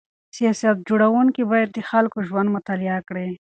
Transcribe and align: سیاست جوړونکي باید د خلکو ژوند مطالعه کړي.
سیاست 0.37 0.75
جوړونکي 0.87 1.41
باید 1.51 1.69
د 1.73 1.79
خلکو 1.89 2.17
ژوند 2.27 2.49
مطالعه 2.55 2.99
کړي. 3.07 3.25